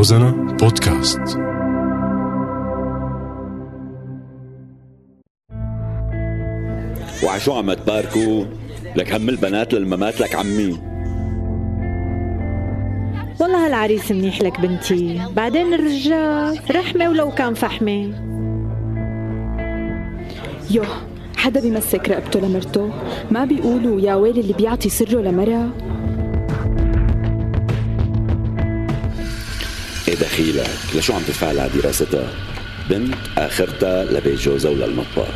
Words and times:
روزانا 0.00 0.56
بودكاست. 0.60 1.20
وعشو 7.24 7.52
عم 7.52 7.72
تباركوا 7.72 8.44
لك 8.96 9.14
هم 9.14 9.28
البنات 9.28 9.74
للممات 9.74 10.20
لك 10.20 10.34
عمي. 10.34 10.78
والله 13.40 13.66
هالعريس 13.66 14.12
منيح 14.12 14.42
لك 14.42 14.60
بنتي. 14.60 15.20
بعدين 15.36 15.74
الرجال 15.74 16.58
رحمة 16.76 17.08
ولو 17.08 17.30
كان 17.30 17.54
فحمة. 17.54 18.12
يوه 20.70 20.86
حدا 21.36 21.60
بيمسك 21.60 22.08
رقبته 22.08 22.40
لمرته؟ 22.40 22.90
ما 23.30 23.44
بيقولوا 23.44 24.00
يا 24.00 24.14
ويل 24.14 24.38
اللي 24.38 24.52
بيعطي 24.52 24.88
سره 24.88 25.20
لمرة 25.20 25.89
إيه 30.10 30.16
دخيلك 30.16 30.70
لشو 30.94 31.12
عم 31.12 31.22
تدفع 31.22 31.52
لها 31.52 31.68
دراستها 31.68 32.28
بنت 32.90 33.14
آخرتها 33.38 34.04
لبيت 34.04 34.38
جوزها 34.38 34.70
وللمطبخ 34.70 35.34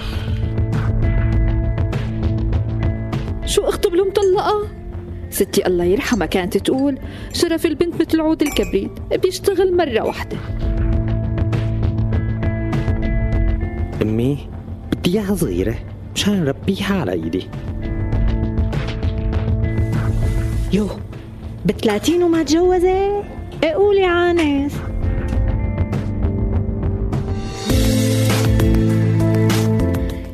شو 3.47 3.63
اخته 3.63 3.91
مطلقة 3.91 4.69
ستي 5.31 5.67
الله 5.67 5.85
يرحمها 5.85 6.27
كانت 6.27 6.57
تقول 6.57 6.99
شرف 7.33 7.67
البنت 7.67 8.01
مثل 8.01 8.21
عود 8.21 8.43
الكبريت 8.43 8.91
بيشتغل 9.23 9.77
مرة 9.77 10.01
واحدة. 10.01 10.37
أمي 14.03 14.49
بدي 14.93 15.19
إياها 15.19 15.35
صغيرة 15.35 15.79
مشان 16.15 16.45
نربيها 16.45 17.01
على 17.01 17.13
إيدي. 17.13 17.49
يو 20.73 20.89
بتلاتين 21.67 22.23
وما 22.23 22.43
تجوزت؟ 22.43 23.34
قولي 23.73 24.05
عانس 24.05 24.73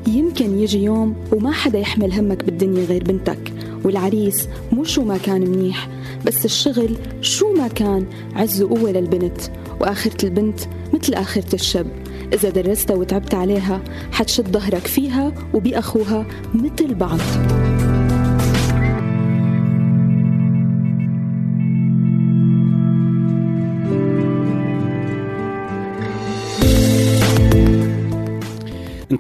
يمكن 0.06 0.59
يجي 0.59 0.84
يوم 0.84 1.14
وما 1.33 1.53
حدا 1.53 1.78
يحمل 1.78 2.12
همك 2.12 2.45
بالدنيا 2.45 2.84
غير 2.84 3.05
بنتك 3.05 3.53
والعريس 3.84 4.48
مو 4.73 4.84
شو 4.84 5.05
ما 5.05 5.19
كان 5.19 5.41
منيح 5.41 5.89
بس 6.27 6.45
الشغل 6.45 6.97
شو 7.20 7.53
ما 7.53 7.69
كان 7.69 8.06
عز 8.36 8.62
وقوة 8.62 8.91
للبنت 8.91 9.41
وآخرة 9.81 10.25
البنت 10.25 10.61
مثل 10.95 11.14
آخرة 11.14 11.55
الشب 11.55 11.86
إذا 12.33 12.51
درستها 12.51 12.97
وتعبت 12.97 13.34
عليها 13.34 13.81
حتشد 14.12 14.53
ظهرك 14.53 14.86
فيها 14.86 15.33
وبأخوها 15.55 16.27
مثل 16.55 16.95
بعض. 16.95 17.19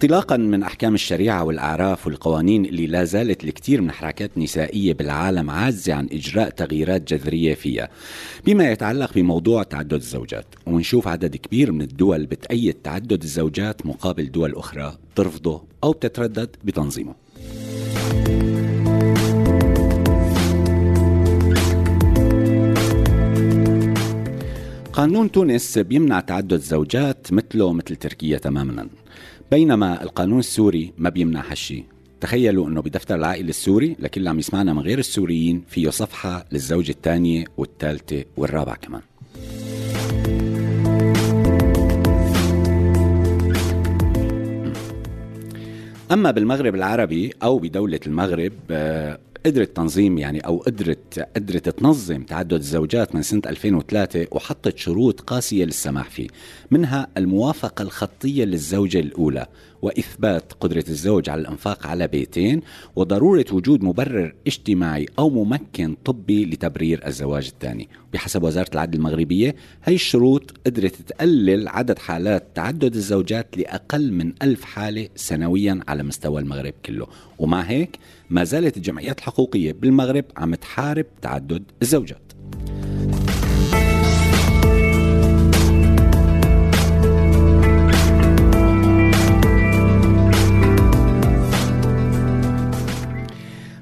انطلاقا 0.02 0.36
من 0.36 0.62
أحكام 0.62 0.94
الشريعة 0.94 1.44
والأعراف 1.44 2.06
والقوانين 2.06 2.64
اللي 2.64 2.86
لا 2.86 3.04
زالت 3.04 3.44
الكثير 3.44 3.80
من 3.80 3.88
الحركات 3.88 4.30
النسائيه 4.36 4.94
بالعالم 4.94 5.50
عاجزة 5.50 5.94
عن 5.94 6.08
إجراء 6.12 6.50
تغييرات 6.50 7.14
جذرية 7.14 7.54
فيها 7.54 7.88
بما 8.46 8.70
يتعلق 8.70 9.14
بموضوع 9.14 9.62
تعدد 9.62 9.92
الزوجات. 9.92 10.46
ونشوف 10.66 11.08
عدد 11.08 11.36
كبير 11.36 11.72
من 11.72 11.82
الدول 11.82 12.26
بتأيد 12.26 12.74
تعدد 12.74 13.22
الزوجات 13.22 13.86
مقابل 13.86 14.30
دول 14.30 14.54
أخرى 14.54 14.98
ترفضه 15.16 15.62
أو 15.84 15.92
بتتردد 15.92 16.56
بتنظيمه. 16.64 17.14
قانون 24.92 25.30
تونس 25.32 25.78
بيمنع 25.78 26.20
تعدد 26.20 26.52
الزوجات 26.52 27.32
مثله 27.32 27.72
مثل 27.72 27.96
تركيا 27.96 28.38
تماما. 28.38 28.88
بينما 29.50 30.02
القانون 30.02 30.38
السوري 30.38 30.92
ما 30.98 31.08
بيمنع 31.08 31.50
هالشي. 31.50 31.84
تخيلوا 32.20 32.68
إنه 32.68 32.82
بدفتر 32.82 33.14
العائلة 33.14 33.48
السوري 33.48 33.96
لكل 33.98 34.20
اللي 34.20 34.30
عم 34.30 34.38
يسمعنا 34.38 34.72
من 34.72 34.78
غير 34.78 34.98
السوريين 34.98 35.64
فيه 35.68 35.90
صفحة 35.90 36.44
للزوجة 36.52 36.90
الثانية 36.90 37.44
والثالثة 37.56 38.24
والرابعة 38.36 38.76
كمان. 38.76 39.02
أما 46.12 46.30
بالمغرب 46.30 46.74
العربي 46.74 47.32
أو 47.42 47.58
بدولة 47.58 48.00
المغرب 48.06 48.52
آه، 48.70 49.18
قدرت 49.46 49.76
تنظيم 49.76 50.18
يعني 50.18 50.40
أو 50.40 50.58
قدرت 50.58 51.28
قدرت 51.36 51.68
تنظم 51.68 52.22
تعدد 52.22 52.52
الزوجات 52.52 53.14
من 53.14 53.22
سنة 53.22 53.42
2003 53.46 54.26
وحطت 54.32 54.78
شروط 54.78 55.20
قاسية 55.20 55.64
للسماح 55.64 56.10
فيه، 56.10 56.28
منها 56.70 57.08
الموافقة 57.16 57.82
الخطية 57.82 58.44
للزوجة 58.44 59.00
الأولى. 59.00 59.46
وإثبات 59.82 60.52
قدرة 60.52 60.84
الزوج 60.88 61.30
على 61.30 61.40
الإنفاق 61.40 61.86
على 61.86 62.08
بيتين 62.08 62.60
وضرورة 62.96 63.44
وجود 63.52 63.84
مبرر 63.84 64.34
اجتماعي 64.46 65.06
أو 65.18 65.30
ممكن 65.30 65.96
طبي 66.04 66.44
لتبرير 66.44 67.06
الزواج 67.06 67.46
الثاني، 67.46 67.88
بحسب 68.12 68.42
وزارة 68.42 68.70
العدل 68.74 68.98
المغربية 68.98 69.54
هي 69.84 69.94
الشروط 69.94 70.54
قدرت 70.66 70.94
تقلل 70.94 71.68
عدد 71.68 71.98
حالات 71.98 72.46
تعدد 72.54 72.94
الزوجات 72.94 73.58
لأقل 73.58 74.12
من 74.12 74.32
ألف 74.42 74.64
حالة 74.64 75.08
سنويا 75.16 75.80
على 75.88 76.02
مستوى 76.02 76.40
المغرب 76.40 76.74
كله، 76.86 77.06
ومع 77.38 77.60
هيك 77.60 77.98
ما 78.30 78.44
زالت 78.44 78.76
الجمعيات 78.76 79.18
الحقوقية 79.18 79.72
بالمغرب 79.72 80.24
عم 80.36 80.54
تحارب 80.54 81.06
تعدد 81.22 81.62
الزوجات. 81.82 82.39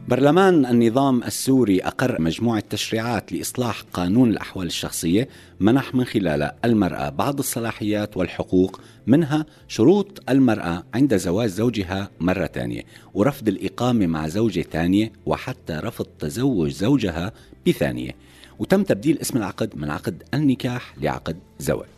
برلمان 0.09 0.67
النظام 0.67 1.23
السوري 1.23 1.81
أقر 1.81 2.21
مجموعة 2.21 2.63
تشريعات 2.71 3.33
لإصلاح 3.33 3.83
قانون 3.93 4.31
الأحوال 4.31 4.67
الشخصية 4.67 5.29
منح 5.61 5.95
من 5.95 6.05
خلالها 6.05 6.57
المرأة 6.65 7.09
بعض 7.09 7.39
الصلاحيات 7.39 8.17
والحقوق 8.17 8.81
منها 9.07 9.47
شروط 9.69 10.23
المرأة 10.29 10.85
عند 10.95 11.17
زواج 11.17 11.49
زوجها 11.49 12.11
مرة 12.21 12.47
ثانية 12.47 12.83
ورفض 13.15 13.49
الإقامة 13.49 14.07
مع 14.07 14.29
زوجة 14.29 14.61
ثانية 14.61 15.13
وحتى 15.27 15.73
رفض 15.73 16.07
تزوج 16.19 16.71
زوجها 16.71 17.33
بثانية. 17.67 18.13
وتم 18.59 18.83
تبديل 18.83 19.19
اسم 19.19 19.39
العقد 19.39 19.71
من 19.77 19.91
عقد 19.91 20.23
النكاح 20.35 20.95
لعقد 21.01 21.37
زواج. 21.59 21.89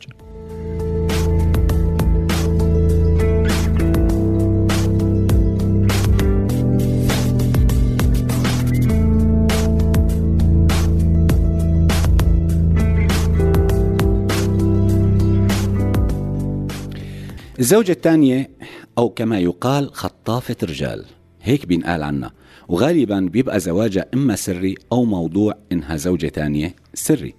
الزوجة 17.61 17.93
الثانية 17.93 18.51
أو 18.99 19.09
كما 19.09 19.39
يقال 19.39 19.95
خطافة 19.95 20.57
رجال. 20.63 21.05
هيك 21.43 21.67
بينقال 21.67 22.03
عنها 22.03 22.33
وغالبا 22.69 23.21
بيبقى 23.21 23.61
زواجها 23.61 24.07
إما 24.15 24.37
سري 24.37 24.75
أو 24.93 25.05
موضوع 25.05 25.55
إنها 25.73 25.97
زوجة 25.97 26.27
ثانية 26.27 26.75
سري. 26.95 27.35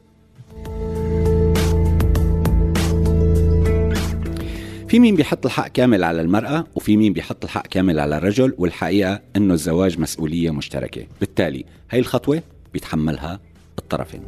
في 4.87 4.99
مين 4.99 5.15
بيحط 5.15 5.45
الحق 5.45 5.67
كامل 5.67 6.03
على 6.03 6.21
المرأة 6.21 6.67
وفي 6.75 6.97
مين 6.97 7.13
بيحط 7.13 7.43
الحق 7.43 7.67
كامل 7.67 7.99
على 7.99 8.17
الرجل 8.17 8.53
والحقيقة 8.57 9.21
إنه 9.35 9.53
الزواج 9.53 9.99
مسؤولية 9.99 10.51
مشتركة. 10.51 11.07
بالتالي 11.19 11.65
هاي 11.91 11.99
الخطوة 11.99 12.43
بيتحملها 12.73 13.39
الطرفين. 13.79 14.21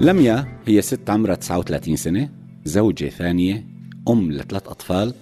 لميا 0.00 0.58
هي 0.66 0.82
ست 0.82 1.10
عمرها 1.10 1.34
39 1.34 1.96
سنة 1.96 2.28
زوجة 2.64 3.08
ثانية 3.08 3.66
أم 4.08 4.32
لثلاث 4.32 4.68
أطفال. 4.68 5.14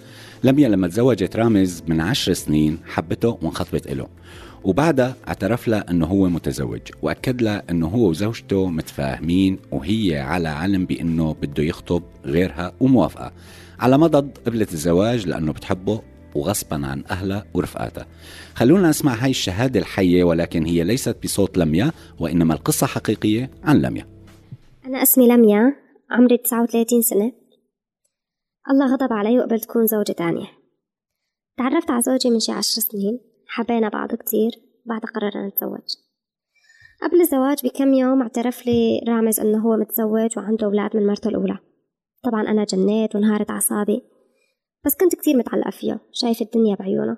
لميا 0.45 0.69
لما 0.69 0.89
تزوجت 0.89 1.37
رامز 1.37 1.83
من 1.89 2.01
عشر 2.01 2.33
سنين 2.33 2.79
حبته 2.87 3.39
وانخطبت 3.43 3.89
له 3.89 4.09
وبعدها 4.65 5.17
اعترف 5.29 5.69
لها 5.69 5.91
إنه 5.91 6.07
هو 6.07 6.29
متزوج 6.29 6.81
وأكد 7.03 7.43
لها 7.43 7.63
إنه 7.71 7.87
هو 7.87 8.09
وزوجته 8.09 8.67
متفاهمين 8.67 9.59
وهي 9.71 10.19
على 10.19 10.49
علم 10.49 10.85
بإنه 10.87 11.37
بده 11.43 11.63
يخطب 11.63 12.03
غيرها 12.25 12.73
وموافقة. 12.81 13.33
على 13.81 13.99
مضض 13.99 14.31
قبلت 14.47 14.73
الزواج 14.73 15.27
لأنه 15.27 15.53
بتحبه 15.53 16.03
وغصبا 16.35 16.87
عن 16.87 17.03
أهلها 17.11 17.45
ورفقاتها. 17.55 18.07
خلونا 18.55 18.89
نسمع 18.89 19.15
هاي 19.15 19.31
الشهادة 19.31 19.81
الحية 19.81 20.25
ولكن 20.25 20.67
هي 20.67 20.85
ليست 20.85 21.17
بصوت 21.25 21.59
لميا 21.59 21.93
وإنما 22.19 22.55
القصة 22.55 22.87
حقيقية 22.87 23.51
عن 23.65 23.83
لميا. 23.83 24.16
أنا 24.87 25.03
اسمي 25.03 25.29
لميا 25.29 25.77
عمري 26.11 26.39
39 26.39 27.03
سنة. 27.03 27.33
الله 28.71 28.93
غضب 28.93 29.13
علي 29.13 29.39
وقبلت 29.39 29.65
تكون 29.65 29.87
زوجة 29.87 30.13
تانية 30.13 30.47
تعرفت 31.57 31.91
على 31.91 32.03
زوجي 32.03 32.31
من 32.31 32.41
شي 32.41 32.53
عشر 32.53 32.81
سنين 32.81 33.21
حبينا 33.49 33.89
بعض 33.89 34.15
كتير 34.15 34.51
بعد 34.85 35.01
قررنا 35.01 35.49
نتزوج. 35.49 35.97
قبل 37.03 37.21
الزواج 37.21 37.67
بكم 37.67 37.95
يوم 37.95 38.23
اعترف 38.23 38.67
لي 38.67 39.01
رامز 39.09 39.41
إنه 39.41 39.59
هو 39.59 39.77
متزوج 39.77 40.39
وعنده 40.39 40.67
أولاد 40.67 40.97
من 40.97 41.07
مرته 41.07 41.29
الأولى. 41.29 41.59
طبعا 42.25 42.43
أنا 42.43 42.65
جنيت 42.65 43.15
وانهارت 43.15 43.51
أعصابي 43.51 44.03
بس 44.85 44.97
كنت 44.97 45.15
كتير 45.15 45.37
متعلقة 45.37 45.71
فيه 45.71 46.01
شايف 46.13 46.43
الدنيا 46.43 46.77
بعيونه. 46.77 47.17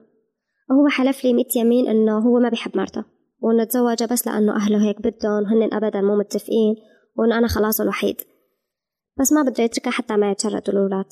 وهو 0.71 0.89
حلف 0.89 1.25
لي 1.25 1.33
ميت 1.33 1.57
يمين 1.57 1.89
إنه 1.89 2.19
هو 2.19 2.41
ما 2.41 2.49
بيحب 2.49 2.77
مرته 2.77 3.05
وإنه 3.41 3.65
تزوجها 3.65 4.07
بس 4.07 4.27
لأنه 4.27 4.57
أهله 4.57 4.89
هيك 4.89 5.03
بدهم 5.03 5.43
وهن 5.43 5.75
ابدا 5.75 6.01
مو 6.01 6.17
متفقين. 6.17 6.77
وانه 7.19 7.39
أنا 7.39 7.49
خلاص 7.49 7.81
الوحيد. 7.81 8.17
بس 9.21 9.33
ما 9.33 9.43
بده 9.43 9.65
يتركها 9.65 9.91
حتى 9.91 10.17
ما 10.17 10.31
يتشردوا 10.31 10.75
الاولاد 10.75 11.07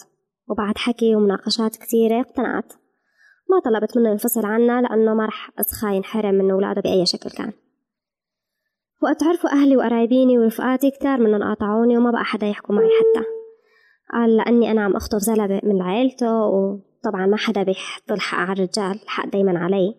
وبعد 0.49 0.79
حكي 0.79 1.17
ومناقشات 1.17 1.77
كثيرة 1.77 2.21
اقتنعت. 2.21 2.73
ما 3.51 3.61
طلبت 3.65 3.97
منه 3.97 4.11
ينفصل 4.11 4.47
عنا 4.47 4.81
لأنه 4.83 5.15
ما 5.15 5.27
رح 5.27 5.51
أسخى 5.61 5.97
ينحرم 5.97 6.35
من 6.35 6.51
أولاده 6.51 6.81
بأي 6.81 7.07
شكل 7.07 7.31
كان. 7.31 7.53
وقت 9.03 9.23
عرفوا 9.23 9.51
أهلي 9.51 9.77
وقرايبيني 9.77 10.39
ورفقاتي 10.39 10.91
كتار 10.91 11.21
منهم 11.21 11.43
قاطعوني 11.43 11.99
وما 11.99 12.11
بقى 12.11 12.25
حدا 12.25 12.47
يحكوا 12.47 12.75
معي 12.75 12.89
حتى. 12.89 13.27
قال 14.13 14.37
لأني 14.37 14.71
أنا 14.71 14.85
عم 14.85 14.97
أخطب 14.97 15.19
زلمة 15.19 15.61
من 15.65 15.83
عيلته 15.83 16.33
وطبعا 16.47 17.27
ما 17.27 17.37
حدا 17.37 17.63
بيحط 17.63 18.13
الحق 18.13 18.39
على 18.39 18.53
الرجال 18.53 19.03
الحق 19.03 19.27
دايما 19.29 19.59
علي. 19.59 19.95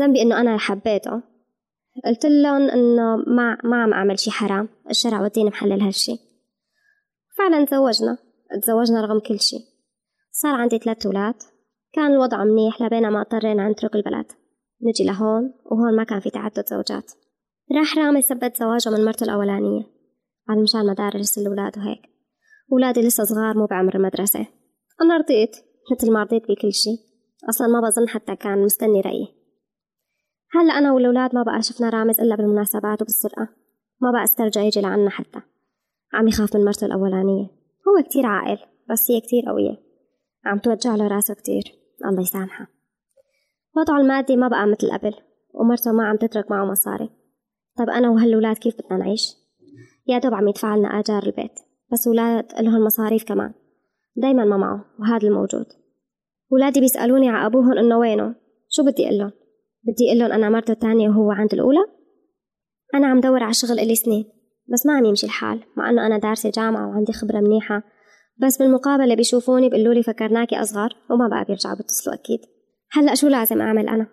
ذنبي 0.00 0.22
إنه 0.22 0.40
أنا 0.40 0.58
حبيته. 0.58 1.22
قلت 2.04 2.26
لهم 2.26 2.70
إنه 2.70 3.16
ما 3.16 3.58
ما 3.64 3.82
عم 3.82 3.92
أعمل 3.92 4.18
شي 4.18 4.30
حرام 4.30 4.68
الشرع 4.90 5.22
والدين 5.22 5.46
محلل 5.46 5.80
هالشي. 5.80 6.12
فعلا 7.38 7.64
تزوجنا 7.64 8.18
تزوجنا 8.62 9.00
رغم 9.00 9.20
كل 9.20 9.40
شي. 9.40 9.56
صار 10.32 10.54
عندي 10.54 10.78
ثلاث 10.78 11.06
أولاد. 11.06 11.34
كان 11.92 12.12
الوضع 12.12 12.44
منيح 12.44 12.82
لبينا 12.82 13.10
ما 13.10 13.20
اضطرينا 13.20 13.68
نترك 13.68 13.94
البلد. 13.94 14.26
نجي 14.82 15.04
لهون 15.04 15.54
وهون 15.64 15.96
ما 15.96 16.04
كان 16.04 16.20
في 16.20 16.30
تعدد 16.30 16.68
زوجات. 16.68 17.12
راح 17.76 17.98
رامي 17.98 18.22
ثبت 18.22 18.56
زواجه 18.56 18.90
من 18.90 19.04
مرته 19.04 19.24
الأولانية 19.24 19.82
على 20.48 20.62
مشان 20.62 20.86
مدارس 20.86 21.38
الأولاد 21.38 21.78
وهيك. 21.78 22.00
أولادي 22.72 23.00
لسه 23.00 23.24
صغار 23.24 23.58
مو 23.58 23.66
بعمر 23.66 23.94
المدرسة. 23.94 24.46
أنا 25.02 25.16
رضيت 25.16 25.56
مثل 25.92 26.12
ما 26.12 26.22
رضيت 26.22 26.42
بكل 26.42 26.72
شي. 26.72 26.90
أصلا 27.48 27.66
ما 27.66 27.80
بظن 27.80 28.08
حتى 28.08 28.36
كان 28.36 28.58
مستني 28.58 29.00
رأيي. 29.00 29.39
هلا 30.52 30.78
أنا 30.78 30.92
والأولاد 30.92 31.34
ما 31.34 31.42
بقى 31.42 31.62
شفنا 31.62 31.88
رامز 31.88 32.20
إلا 32.20 32.36
بالمناسبات 32.36 33.02
وبالسرقة. 33.02 33.48
ما 34.00 34.10
بقى 34.10 34.24
استرجع 34.24 34.60
يجي 34.60 34.80
لعنا 34.80 35.10
حتى. 35.10 35.40
عم 36.12 36.28
يخاف 36.28 36.56
من 36.56 36.64
مرته 36.64 36.84
الأولانية. 36.84 37.44
هو 37.88 38.02
كتير 38.08 38.26
عاقل 38.26 38.58
بس 38.90 39.10
هي 39.10 39.20
كتير 39.20 39.42
قوية. 39.46 39.76
عم 40.44 40.58
توجع 40.58 40.94
له 40.94 41.08
راسه 41.08 41.34
كتير. 41.34 41.62
الله 42.06 42.20
يسامحها 42.22 42.68
وضعه 43.76 44.00
المادي 44.00 44.36
ما 44.36 44.48
بقى 44.48 44.66
مثل 44.66 44.90
قبل 44.92 45.14
ومرته 45.54 45.92
ما 45.92 46.04
عم 46.04 46.16
تترك 46.16 46.50
معه 46.50 46.64
مصاري. 46.64 47.10
طيب 47.78 47.90
أنا 47.90 48.10
وهالولاد 48.10 48.58
كيف 48.58 48.74
بدنا 48.78 48.98
نعيش؟ 48.98 49.36
يا 50.06 50.18
دوب 50.18 50.34
عم 50.34 50.48
يدفع 50.48 50.76
لنا 50.76 50.88
آجار 50.88 51.22
البيت 51.22 51.52
بس 51.92 52.06
ولاد 52.08 52.52
إلهم 52.58 52.84
مصاريف 52.84 53.24
كمان. 53.24 53.52
دايما 54.16 54.44
ما 54.44 54.56
معه 54.56 54.84
وهذا 55.00 55.28
الموجود. 55.28 55.66
ولادي 56.50 56.80
بيسألوني 56.80 57.28
على 57.28 57.46
أبوهم 57.46 57.78
إنه 57.78 57.98
وينه؟ 57.98 58.34
شو 58.68 58.84
بدي 58.84 59.06
أقول 59.06 59.18
لهم؟ 59.18 59.32
بدي 59.82 60.06
أقول 60.08 60.18
لهم 60.18 60.32
أنا 60.32 60.48
مرته 60.48 60.72
الثانية 60.72 61.08
وهو 61.08 61.30
عند 61.30 61.54
الأولى؟ 61.54 61.86
أنا 62.94 63.06
عم 63.06 63.20
دور 63.20 63.42
على 63.42 63.54
شغل 63.54 63.78
إلي 63.78 63.94
سنين 63.94 64.24
بس 64.72 64.86
ما 64.86 64.96
عم 64.96 65.04
يمشي 65.04 65.26
الحال 65.26 65.60
مع 65.76 65.90
إنه 65.90 66.06
أنا 66.06 66.18
دارسة 66.18 66.50
جامعة 66.50 66.88
وعندي 66.88 67.12
خبرة 67.12 67.40
منيحة. 67.40 67.82
بس 68.38 68.58
بالمقابلة 68.58 69.14
بيشوفوني 69.14 69.68
بيقولوا 69.68 69.94
لي 69.94 70.02
فكرناكي 70.02 70.60
أصغر 70.60 70.96
وما 71.10 71.28
بقى 71.28 71.44
بيرجعوا 71.44 71.76
بيتصلوا 71.76 72.14
أكيد. 72.14 72.40
هلأ 72.92 73.14
شو 73.14 73.28
لازم 73.28 73.60
أعمل 73.60 73.88
أنا؟ 73.88 74.06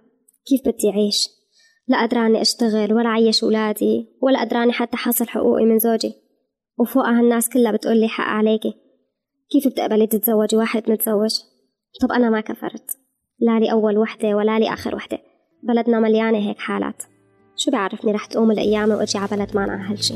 كيف 0.48 0.62
بدي 0.62 0.90
أعيش؟ 0.90 1.28
لا 1.88 2.02
قدراني 2.02 2.42
أشتغل 2.42 2.94
ولا 2.94 3.10
عيش 3.10 3.44
ولادي 3.44 4.08
ولا 4.22 4.42
قدراني 4.42 4.72
حتى 4.72 4.98
حصل 4.98 5.28
حقوقي 5.28 5.66
من 5.66 5.80
زوجي. 5.80 6.14
وفوقها 6.80 7.20
الناس 7.20 7.50
كلها 7.50 7.72
بتقول 7.72 7.98
لي 7.98 8.08
حق 8.08 8.24
عليكي. 8.24 8.74
كيف 9.52 9.68
بتقبلي 9.68 10.08
تتزوجي 10.08 10.58
واحد 10.58 10.92
متزوج؟ 10.92 11.36
طب 12.02 12.12
أنا 12.12 12.30
ما 12.30 12.42
كفرت. 12.42 12.98
لا 13.40 13.60
لي 13.60 13.72
أول 13.72 13.98
وحدة 13.98 14.36
ولا 14.36 14.60
لي 14.60 14.74
آخر 14.74 14.96
وحدة. 14.96 15.18
بلدنا 15.68 16.00
مليانة 16.00 16.38
هيك 16.38 16.60
حالات. 16.60 17.04
شو 17.56 17.72
بيعرفني 17.72 18.12
رح 18.12 18.26
تقوم 18.26 18.52
الأيام 18.52 18.90
وأجي 18.90 19.18
على 19.18 19.28
بلد 19.32 19.56
ما 19.56 19.92
هالشي. 19.92 20.14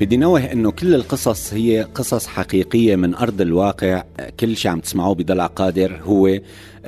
بدي 0.00 0.16
نوه 0.16 0.52
إنه 0.52 0.70
كل 0.70 0.94
القصص 0.94 1.54
هي 1.54 1.82
قصص 1.94 2.26
حقيقية 2.26 2.96
من 2.96 3.14
أرض 3.14 3.40
الواقع. 3.40 4.04
كل 4.40 4.56
شيء 4.56 4.70
عم 4.70 4.80
تسمعوه 4.80 5.14
بضلع 5.14 5.46
قادر 5.46 6.00
هو. 6.02 6.38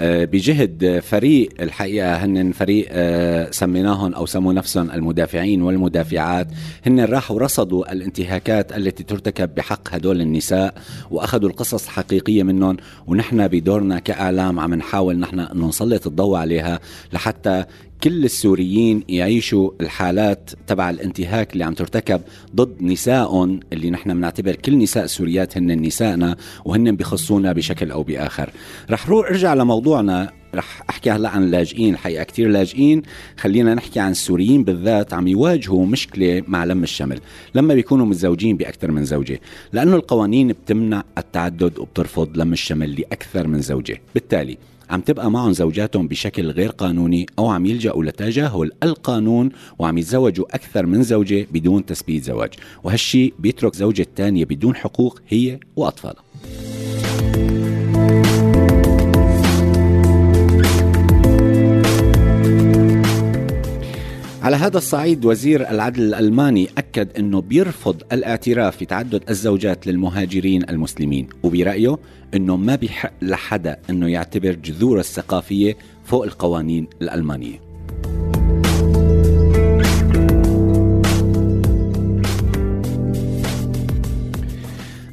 بجهد 0.01 0.99
فريق 0.99 1.49
الحقيقة 1.61 2.15
هن 2.15 2.53
فريق 2.53 2.87
آه، 2.91 3.51
سميناهم 3.51 4.15
أو 4.15 4.27
سموا 4.27 4.53
نفسهم 4.53 4.91
المدافعين 4.91 5.63
والمدافعات. 5.63 6.49
هن 6.87 7.01
راحوا 7.01 7.39
رصدوا 7.39 7.93
الانتهاكات 7.93 8.77
التي 8.77 9.03
ترتكب 9.03 9.55
بحق 9.55 9.95
هدول 9.95 10.21
النساء 10.21 10.75
وأخذوا 11.11 11.49
القصص 11.49 11.85
الحقيقية 11.85 12.43
منهم 12.43 12.77
ونحن 13.07 13.49
بدورنا 13.49 13.99
كإعلام 13.99 14.61
عم 14.61 14.75
نحاول 14.75 15.19
نحن 15.19 15.49
نسلط 15.55 16.07
الضوء 16.07 16.37
عليها 16.37 16.81
لحتى 17.13 17.65
كل 18.03 18.25
السوريين 18.25 19.05
يعيشوا 19.09 19.71
الحالات 19.81 20.51
تبع 20.67 20.91
الانتهاك 20.91 21.53
اللي 21.53 21.65
عم 21.65 21.75
ترتكب 21.75 22.21
ضد 22.57 22.83
نسائهم 22.83 23.61
اللي 23.73 23.91
نحن 23.91 24.15
بنعتبر 24.15 24.57
كل 24.57 24.79
نساء 24.79 25.05
السوريات 25.05 25.59
هن 25.59 25.83
نسائنا 25.83 26.37
وهن 26.65 26.97
بخصونا 26.97 27.53
بشكل 27.53 27.91
أو 27.91 28.03
بآخر. 28.03 28.51
رح 28.91 29.09
روح 29.09 29.27
ارجع 29.27 29.55
لموضوعنا 29.55 30.33
رح 30.55 30.83
أحكي 30.91 31.11
هلا 31.11 31.29
عن 31.29 31.43
اللاجئين 31.43 31.95
الحقيقة 31.95 32.25
كثير 32.25 32.49
لاجئين. 32.49 33.03
خلينا 33.37 33.75
نحكي 33.75 34.01
عن 34.01 34.11
السوريين 34.11 34.65
بالذات 34.65 35.15
عم 35.15 35.29
يواجهوا 35.29 35.87
مشكلة 35.87 36.43
مع 36.47 36.65
لم 36.65 36.83
الشمل 36.83 37.21
لما 37.55 37.75
بيكونوا 37.75 38.07
متزوجين 38.07 38.57
بأكثر 38.57 38.91
من 38.91 39.05
زوجة 39.05 39.41
لأنه 39.73 39.97
القوانين 39.97 40.49
بتمنع 40.49 41.05
التعدد 41.19 41.79
وبترفض 41.79 42.39
لم 42.39 42.53
الشمل 42.53 43.01
لأكثر 43.01 43.47
من 43.47 43.61
زوجة. 43.61 44.01
بالتالي 44.15 44.59
عم 44.93 45.01
تبقى 45.01 45.31
معهم 45.31 45.53
زوجاتهم 45.53 46.09
بشكل 46.09 46.51
غير 46.51 46.71
قانوني 46.71 47.27
أو 47.39 47.49
عم 47.49 47.67
يلجأوا 47.67 48.05
لتجاهل 48.05 48.71
القانون 48.83 49.51
وعم 49.79 49.99
يتزوجوا 49.99 50.55
أكثر 50.55 50.87
من 50.87 51.03
زوجة 51.03 51.47
بدون 51.53 51.87
تثبيت 51.87 52.25
زواج. 52.25 52.51
وهالشي 52.85 53.33
بيترك 53.39 53.75
زوجة 53.75 54.07
تانية 54.17 54.45
بدون 54.45 54.77
حقوق 54.77 55.21
هي 55.29 55.61
وأطفالها. 55.77 56.23
على 64.43 64.57
هذا 64.57 64.79
الصعيد 64.79 65.25
وزير 65.25 65.71
العدل 65.71 66.03
الألماني 66.03 66.69
أكد 66.79 67.09
أنه 67.19 67.41
بيرفض 67.41 68.03
الاعتراف 68.13 68.77
في 68.77 68.85
تعدد 68.85 69.23
الزوجات 69.31 69.87
للمهاجرين 69.87 70.69
المسلمين 70.69 71.29
وبرأيه 71.43 71.99
أنه 72.35 72.57
ما 72.57 72.75
بيحق 72.75 73.13
لحدا 73.23 73.79
أنه 73.91 74.09
يعتبر 74.09 74.53
جذور 74.53 74.99
الثقافية 74.99 75.77
فوق 76.05 76.25
القوانين 76.25 76.87
الألمانية. 77.03 77.61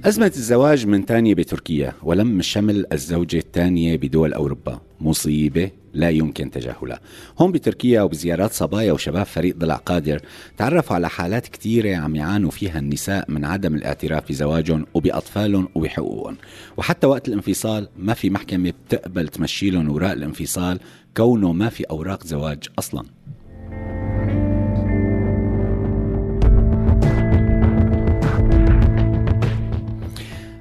أزمة 0.05 0.31
الزواج 0.35 0.87
من 0.87 1.05
تانية 1.05 1.35
بتركيا 1.35 1.93
ولم 2.03 2.41
شمل 2.41 2.85
الزوجة 2.93 3.37
الثانية 3.37 3.97
بدول 3.97 4.33
أوروبا. 4.33 4.79
مصيبة 5.01 5.71
لا 5.93 6.09
يمكن 6.09 6.51
تجاهلها 6.51 6.99
هون 7.39 7.51
بتركيا 7.51 8.01
وبزيارات 8.01 8.51
صبايا 8.51 8.91
وشباب 8.91 9.25
فريق 9.25 9.57
ضلع 9.57 9.75
قادر 9.75 10.21
تعرفوا 10.57 10.95
على 10.95 11.09
حالات 11.09 11.47
كثيرة 11.47 11.95
عم 11.95 12.15
يعانوا 12.15 12.51
فيها 12.51 12.79
النساء 12.79 13.31
من 13.31 13.45
عدم 13.45 13.75
الاعتراف 13.75 14.29
بزواجهم 14.29 14.85
وبأطفالهم 14.93 15.69
وبحقوقهم. 15.75 16.37
وحتى 16.77 17.07
وقت 17.07 17.27
الانفصال 17.27 17.87
ما 17.97 18.13
في 18.13 18.29
محكمة 18.29 18.73
بتقبل 18.87 19.27
تمشي 19.27 19.69
لهم 19.69 19.89
وراء 19.89 20.13
الانفصال 20.13 20.79
كونه 21.17 21.53
ما 21.53 21.69
في 21.69 21.83
أوراق 21.83 22.23
زواج 22.23 22.63
أصلاً. 22.79 23.03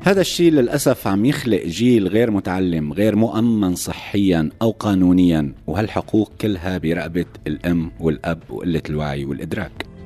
هذا 0.09 0.21
الشيء 0.21 0.53
للأسف 0.53 1.07
عم 1.07 1.25
يخلق 1.25 1.67
جيل 1.67 2.09
غير 2.09 2.31
متعلم 2.31 2.93
غير 2.93 3.17
مؤمن 3.17 3.75
صحيا 3.75 4.51
أو 4.63 4.71
قانونيا 4.71 5.53
وهالحقوق 5.67 6.33
كلها 6.41 6.79
برقبة 6.79 7.27
الأم 7.47 7.91
والأب 8.01 8.43
وقلة 8.51 8.83
الوعي 8.91 9.25
والإدراك. 9.25 9.98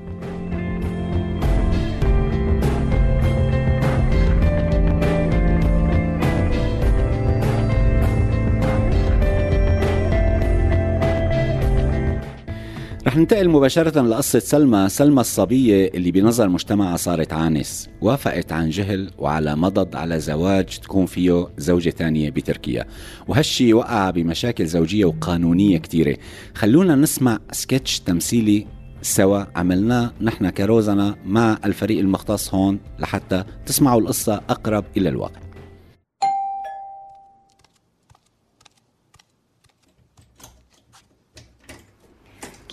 رح 13.12 13.18
ننتقل 13.18 13.48
مباشرة 13.48 14.02
لقصة 14.02 14.38
سلمى. 14.38 14.88
سلمى 14.88 15.20
الصبية 15.20 15.90
اللي 15.94 16.10
بنظر 16.10 16.48
مجتمعها 16.48 16.96
صارت 16.96 17.32
عانس 17.32 17.88
وافقت 18.00 18.52
عن 18.52 18.70
جهل 18.70 19.10
وعلى 19.18 19.56
مضض 19.56 19.96
على 19.96 20.20
زواج 20.20 20.78
تكون 20.78 21.06
فيه 21.06 21.48
زوجة 21.58 21.90
تانية 21.90 22.30
بتركيا. 22.30 22.84
وهالشي 23.28 23.74
وقع 23.74 24.10
بمشاكل 24.10 24.66
زوجية 24.66 25.04
وقانونية 25.04 25.78
كتيرة. 25.78 26.16
خلونا 26.54 26.94
نسمع 26.94 27.38
سكتش 27.52 28.00
تمثيلي 28.00 28.66
سوا. 29.02 29.44
عملناه 29.56 30.12
نحن 30.20 30.50
كروزنا 30.50 31.14
مع 31.26 31.58
الفريق 31.64 31.98
المختص 31.98 32.54
هون 32.54 32.78
لحتى 32.98 33.44
تسمعوا 33.66 34.00
القصة 34.00 34.34
أقرب 34.34 34.84
إلى 34.96 35.08
الواقع 35.08 35.51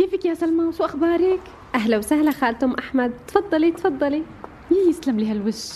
كيفك 0.09 0.25
يا 0.25 0.33
سلمى؟ 0.33 0.63
وشو 0.63 0.85
أخبارك؟ 0.85 1.39
أهلا 1.75 1.97
وسهلا 1.97 2.31
خالة 2.31 2.57
أم 2.63 2.73
أحمد. 2.73 3.13
تفضلي 3.27 3.71
تفضلي. 3.71 4.23
يسلم 4.89 5.19
لي 5.19 5.31
هالوش؟ 5.31 5.69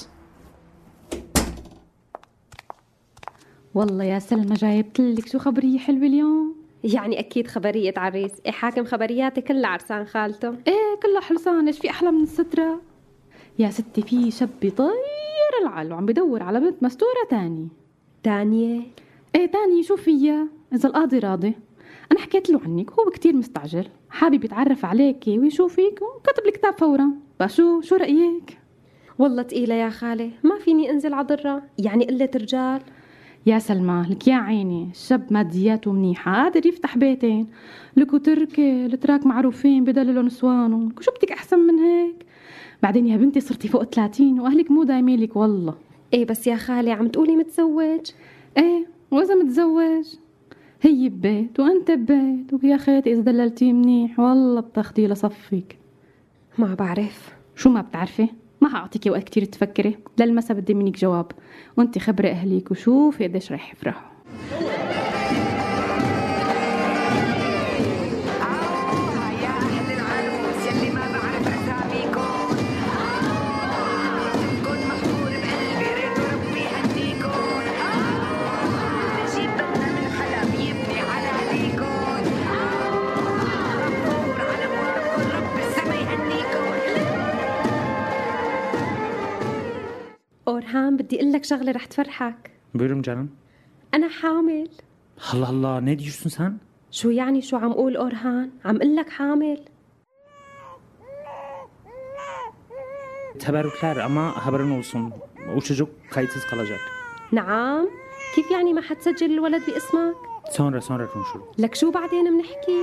والله 3.75 4.03
يا 4.03 4.19
سلمى 4.19 4.55
جايبت 4.55 4.99
لك 4.99 5.27
شو 5.27 5.39
خبرية 5.39 5.77
حلوة 5.77 6.07
اليوم؟ 6.07 6.55
يعني 6.83 7.19
أكيد 7.19 7.47
خبرية 7.47 7.93
عريس. 7.97 8.31
إيه 8.45 8.51
حاكم 8.51 8.85
خبرياتي 8.85 9.41
كلها 9.41 9.69
عرسان 9.69 10.05
خالته 10.05 10.49
إيه 10.49 10.99
كلها 11.03 11.21
حلسان 11.21 11.67
إيش 11.67 11.79
في 11.79 11.89
أحلى 11.89 12.11
من 12.11 12.23
السترة؟ 12.23 12.81
يا 13.59 13.69
ستي 13.69 14.01
في 14.01 14.31
شاب 14.31 14.49
بيطير 14.61 14.93
العل 15.61 15.93
وعم 15.93 16.05
بدور 16.05 16.43
على 16.43 16.59
بنت 16.59 16.83
مستورة 16.83 17.27
تاني. 17.29 17.67
تانية 18.23 18.81
إيه 19.35 19.51
تاني؟ 19.51 19.83
شو 19.83 19.95
فيها 19.95 20.47
إذا 20.73 20.89
القاضي 20.89 21.19
راضي. 21.19 21.53
أنا 22.13 22.22
حكيت 22.22 22.50
له 22.50 22.62
عنك 22.65 22.91
هو 22.91 23.10
كتير 23.10 23.36
مستعجل 23.36 23.88
حابب 24.10 24.43
يتعرف 24.43 24.86
عليكي 24.86 25.39
ويشوفك 25.39 26.00
وكتب 26.01 26.46
الكتاب 26.46 26.77
فورا. 26.77 27.10
بس 27.39 27.55
شو 27.55 27.82
شو 27.82 27.96
رأيك؟ 27.96 28.58
والله 29.20 29.41
تقيلة 29.43 29.75
يا 29.75 29.89
خالة 29.89 30.32
ما 30.43 30.60
فيني 30.60 30.89
أنزل 30.91 31.13
عضرة 31.13 31.63
يعني 31.77 32.05
قلة 32.05 32.29
رجال. 32.36 32.82
يا 33.46 33.60
سلمى 33.60 34.05
لك 34.10 34.27
يا 34.27 34.36
عيني 34.36 34.89
الشاب 34.91 35.34
مادياته 35.34 35.91
منيحة 35.91 36.34
قادر 36.34 36.65
يفتح 36.65 36.98
بيتين. 36.98 37.48
لكو 37.98 38.17
تركي 38.17 38.86
التراك 38.86 39.25
معروفين 39.25 39.84
بدللوا 39.84 40.24
نسوانهم 40.24 40.96
شو 41.00 41.12
بدك 41.12 41.32
أحسن 41.32 41.60
من 41.60 41.79
هيك؟ 41.79 42.25
بعدين 42.84 43.08
يا 43.08 43.17
بنتي 43.17 43.39
صرتي 43.39 43.67
فوق 43.67 43.84
30 43.84 44.39
وأهلك 44.39 44.72
مو 44.72 44.84
دايمين 44.84 45.20
لك 45.20 45.36
والله. 45.36 45.74
إيه 46.13 46.25
بس 46.25 46.48
يا 46.48 46.55
خالة 46.55 46.93
عم 46.93 47.08
تقولي 47.08 47.36
متزوج؟ 47.36 48.12
إيه 48.58 48.88
وإذا 49.12 49.36
متزوج؟ 49.36 50.05
هي 50.85 51.09
ببيت 51.09 51.59
وأنت 51.59 51.91
ببيت 51.91 52.63
ويا 52.63 52.77
خيتي 52.77 53.13
إذا 53.13 53.21
دللتيه 53.21 53.73
منيح 53.73 54.19
والله 54.19 54.61
بتاخديه 54.61 55.07
لصفك. 55.07 55.77
ما 56.57 56.75
بعرف. 56.75 57.35
شو 57.55 57.69
ما 57.69 57.81
بتعرفي؟ 57.81 58.27
ما 58.61 58.75
هعطيكي 58.75 59.09
وقت 59.09 59.23
كتير 59.23 59.45
تفكري. 59.45 59.97
للمسا 60.19 60.53
بدي 60.53 60.73
منك 60.73 60.99
جواب. 60.99 61.31
وانت 61.77 61.97
خبري 61.97 62.31
أهليك 62.31 62.71
وشوفي 62.71 63.23
قديش 63.23 63.51
رح 63.51 63.73
يفرحوا. 63.73 64.09
أورهام 90.53 90.98
بدي 90.98 91.15
أقول 91.19 91.31
لك 91.33 91.43
شغلة 91.43 91.72
رح 91.72 91.86
تفرحك. 91.86 92.51
بيرم 92.74 93.01
جنن 93.01 93.29
أنا 93.93 94.07
حامل. 94.10 94.69
الله 95.33 95.50
الله 95.50 95.79
نادي 95.79 96.10
شو 96.10 96.24
سنسان 96.24 96.57
شو 96.91 97.10
يعني 97.10 97.41
شو 97.41 97.57
عم 97.57 97.72
أقول 97.72 97.98
اورهان 97.98 98.51
عم 98.65 98.75
أقول 98.75 98.95
لك 98.95 99.10
حامل. 99.10 99.65
تبركلار 103.39 104.05
أما 104.05 104.31
خبرنا 104.31 104.77
وصل 104.79 105.10
وشجوك 105.48 105.89
خايتس 106.12 106.45
قلاجات 106.45 106.79
نعم. 107.31 107.88
كيف 108.36 108.51
يعني 108.51 108.74
ما 108.74 108.81
حتسجل 108.81 109.31
الولد 109.33 109.62
باسمك؟ 109.65 110.15
سونرا 110.51 110.79
سونرا 110.79 111.05
كون 111.05 111.24
شو؟ 111.33 111.39
لك 111.57 111.75
شو 111.75 111.91
بعدين 111.91 112.38
بنحكي 112.38 112.81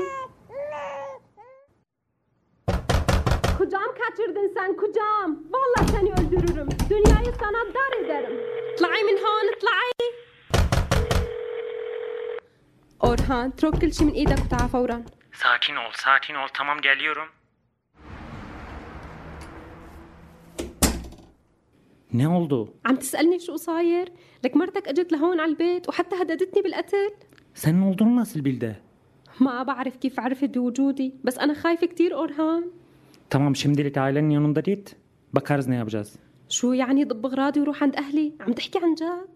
Kocam 3.71 3.95
kaçırdın 4.01 4.53
sen 4.55 4.77
kocam. 4.77 5.39
Vallahi 5.53 5.93
seni 5.93 6.13
öldürürüm. 6.13 6.69
Dünyayı 6.91 7.33
sana 7.41 7.75
dar 7.75 8.05
ederim. 8.05 8.37
اطلعي 8.73 9.03
من 9.09 9.17
هون 9.25 9.47
اطلعي. 9.55 10.07
أورهان 13.05 13.49
اترك 13.49 13.75
كل 13.81 13.93
شي 13.97 14.05
من 14.05 14.13
إيدك 14.21 14.41
وتعا 14.45 14.67
فورا. 14.67 14.99
Sakin 15.43 15.77
ol 15.77 15.91
sakin 16.05 16.35
ol 16.35 16.49
tamam 16.59 16.79
geliyorum. 16.81 17.29
Ne 22.13 22.29
oldu? 22.29 22.69
عم 22.85 22.97
تسألني 22.97 23.39
شو 23.39 23.57
صاير؟ 23.57 24.13
لك 24.45 24.57
مرتك 24.57 24.89
اجت 24.89 25.13
لهون 25.13 25.41
على 25.41 25.51
البيت 25.51 25.89
وحتى 25.89 26.17
هددتني 26.23 26.63
بالقتل. 26.63 27.11
Senin 27.55 27.83
olduğunu 27.83 28.17
nasıl 28.17 28.45
bildi? 28.45 28.83
ما 29.41 29.63
بعرف 29.63 29.97
كيف 29.97 30.21
عرفت 30.21 30.59
بوجودي 30.59 31.15
بس 31.25 31.39
أنا 31.39 31.55
خايفة 31.55 31.87
كتير 31.87 32.15
أورهان. 32.15 32.71
Tamam 33.31 33.57
şimdilik 33.57 33.97
ailenin 33.97 34.31
yanında 34.31 34.61
git. 34.61 34.97
Bakarız 35.33 35.69
ne 35.69 35.75
yapacağız. 35.75 36.17
شو 36.57 36.67
يعني 36.83 37.05
ضب 37.11 37.27
اغراضي 37.27 37.61
وروح 37.61 37.83
عند 37.85 37.97
أهلي؟ 37.97 38.33
عم 38.41 38.53
تحكي 38.53 38.79
عن 38.79 38.95
جد؟ 38.95 39.33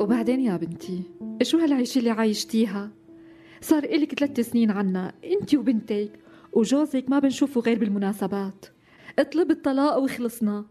وبعدين 0.00 0.40
يا 0.40 0.56
بنتي 0.56 1.02
شو 1.42 1.58
هالعيشة 1.58 1.98
اللي 1.98 2.10
عايشتيها؟ 2.10 2.90
صار 3.60 3.84
إلك 3.84 4.14
ثلاث 4.14 4.40
سنين 4.40 4.70
عنا 4.70 5.12
انت 5.24 5.54
وبنتك 5.54 6.10
وجوزك 6.52 7.04
ما 7.08 7.18
بنشوفه 7.18 7.60
غير 7.60 7.78
بالمناسبات. 7.78 8.66
اطلب 9.18 9.50
الطلاق 9.50 9.98
وخلصنا. 9.98 10.64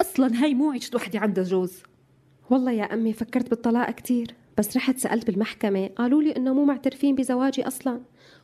أصلا 0.00 0.42
هاي 0.42 0.54
مو 0.54 0.70
عيشة 0.70 0.96
وحدة 0.96 1.18
عندها 1.18 1.44
جوز. 1.44 1.82
والله 2.50 2.72
يا 2.72 2.84
أمي 2.94 3.12
فكرت 3.12 3.50
بالطلاق 3.50 3.90
كتير. 3.90 4.41
بس 4.62 4.76
رحت 4.76 4.98
سألت 4.98 5.26
بالمحكمة 5.26 5.86
قالوا 5.86 6.22
لي 6.22 6.36
إنه 6.36 6.54
مو 6.54 6.64
معترفين 6.64 7.14
بزواجي 7.14 7.66
أصلا. 7.66 8.00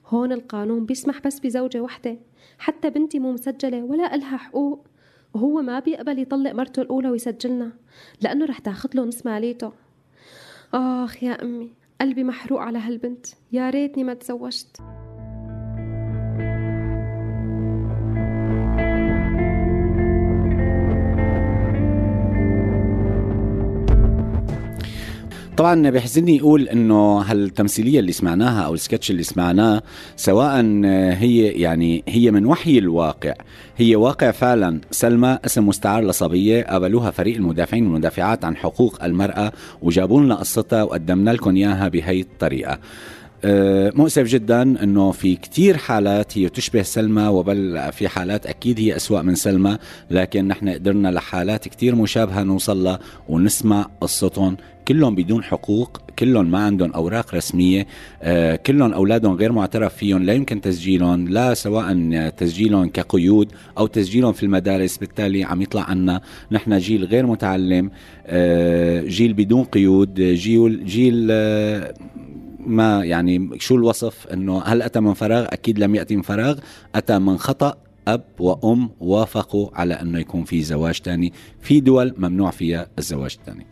هون 0.06 0.32
القانون 0.32 0.86
بيسمح 0.86 1.20
بس 1.20 1.38
بزوجة 1.40 1.80
وحدة. 1.80 2.18
حتى 2.58 2.90
بنتي 2.90 3.18
مو 3.18 3.32
مسجلة 3.32 3.82
ولا 3.84 4.14
إلها 4.14 4.36
حقوق. 4.36 4.86
وهو 5.34 5.62
ما 5.62 5.80
بيقبل 5.80 6.18
يطلق 6.18 6.52
مرته 6.52 6.82
الأولى 6.82 7.10
ويسجلنا 7.10 7.72
لأنه 8.20 8.44
رح 8.44 8.58
تاخد 8.58 8.96
له 8.96 9.04
نص 9.04 9.26
ماليته. 9.26 9.72
آخ 10.74 11.22
يا 11.22 11.42
أمي 11.42 11.72
قلبي 12.00 12.24
محروق 12.24 12.60
على 12.60 12.78
هالبنت. 12.78 13.26
يا 13.52 13.70
ريتني 13.70 14.04
ما 14.04 14.14
تزوجت. 14.14 14.76
طبعا 25.58 25.90
بيحزني 25.90 26.40
أقول 26.40 26.68
إنه 26.68 27.18
هالتمثيلية 27.18 28.00
اللي 28.00 28.12
سمعناها 28.12 28.62
أو 28.62 28.74
السكتش 28.74 29.10
اللي 29.10 29.22
سمعناه 29.22 29.82
سواء 30.16 30.64
هي 31.14 31.46
يعني 31.46 32.04
هي 32.08 32.30
من 32.30 32.46
وحي 32.46 32.78
الواقع. 32.78 33.34
هي 33.76 33.96
واقع 33.96 34.30
فعلا. 34.30 34.80
سلمى 34.90 35.38
اسم 35.44 35.66
مستعار 35.66 36.04
لصبية 36.04 36.62
قابلوها 36.62 37.10
فريق 37.10 37.36
المدافعين 37.36 37.86
والمدافعات 37.86 38.44
عن 38.44 38.56
حقوق 38.56 39.04
المرأة 39.04 39.52
وجابوا 39.82 40.20
لنا 40.20 40.34
قصتها 40.34 40.82
وقدمنا 40.82 41.30
لكم 41.30 41.56
إياها 41.56 41.88
بهي 41.88 42.20
الطريقة. 42.20 42.78
آه، 43.44 43.92
مؤسف 43.94 44.22
جدا 44.22 44.62
إنه 44.62 45.12
في 45.12 45.36
كتير 45.36 45.76
حالات 45.76 46.38
هي 46.38 46.48
تشبه 46.48 46.82
سلمى 46.82 47.26
وبل 47.26 47.92
في 47.92 48.08
حالات 48.08 48.46
أكيد 48.46 48.80
هي 48.80 48.96
أسوأ 48.96 49.22
من 49.22 49.34
سلمى 49.34 49.78
لكن 50.10 50.48
نحن 50.48 50.68
قدرنا 50.68 51.08
لحالات 51.08 51.68
كتير 51.68 51.94
مشابهة 51.94 52.42
نوصل 52.42 52.84
لها 52.84 52.98
ونسمع 53.28 53.86
قصتهم 54.00 54.56
كلهم 54.88 55.14
بدون 55.14 55.42
حقوق 55.42 56.00
كلهم 56.18 56.50
ما 56.50 56.58
عندهم 56.58 56.92
أوراق 56.92 57.34
رسمية 57.34 57.86
آه، 58.22 58.56
كلهم 58.56 58.92
أولادهم 58.92 59.34
غير 59.34 59.52
معترف 59.52 59.94
فيهم 59.94 60.22
لا 60.22 60.32
يمكن 60.32 60.60
تسجيلهم 60.60 61.28
لا 61.28 61.54
سواء 61.54 62.28
تسجيلهم 62.28 62.88
كقيود 62.88 63.52
أو 63.78 63.86
تسجيلهم 63.86 64.32
في 64.32 64.42
المدارس 64.42 64.96
بالتالي 64.96 65.44
عم 65.44 65.62
يطلع 65.62 65.82
عنا. 65.82 66.20
نحن 66.52 66.78
جيل 66.78 67.04
غير 67.04 67.26
متعلم 67.26 67.90
آه، 68.26 69.02
جيل 69.02 69.32
بدون 69.32 69.64
قيود 69.64 70.14
جيل 70.14 70.84
جيل 70.84 71.28
آه، 71.30 71.94
ما 72.66 73.04
يعني 73.04 73.50
شو 73.58 73.76
الوصف؟ 73.76 74.26
إنه 74.26 74.62
هل 74.62 74.82
أتى 74.82 75.00
من 75.00 75.14
فراغ؟ 75.14 75.46
أكيد 75.50 75.78
لم 75.78 75.94
يأتي 75.94 76.16
من 76.16 76.22
فراغ 76.22 76.58
أتى 76.94 77.18
من 77.18 77.36
خطأ. 77.38 77.74
أب 78.08 78.24
وأم 78.38 78.90
وافقوا 79.00 79.68
على 79.74 79.94
إنه 79.94 80.18
يكون 80.18 80.44
في 80.44 80.62
زواج 80.62 81.00
تاني 81.00 81.32
في 81.60 81.80
دول 81.80 82.14
ممنوع 82.18 82.50
فيها 82.50 82.88
الزواج 82.98 83.36
الثاني 83.40 83.66